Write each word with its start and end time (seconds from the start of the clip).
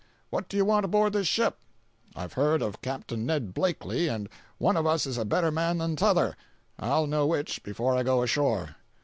"What 0.31 0.49
do 0.49 0.57
you 0.57 0.65
want 0.65 0.83
aboard 0.83 1.13
this 1.13 1.27
ship?" 1.27 1.59
"I've 2.15 2.33
heard 2.33 2.63
of 2.63 2.81
Capt. 2.81 3.11
Ned 3.15 3.53
Blakely, 3.53 4.07
and 4.07 4.29
one 4.57 4.75
of 4.75 4.87
us 4.87 5.05
is 5.05 5.15
a 5.19 5.25
better 5.25 5.51
man 5.51 5.77
than 5.77 5.95
'tother—I'll 5.95 7.05
know 7.05 7.27
which, 7.27 7.61
before 7.61 7.95
I 7.95 8.01
go 8.01 8.23
ashore." 8.23 8.77